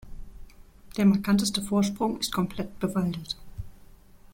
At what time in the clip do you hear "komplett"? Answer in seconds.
2.33-2.79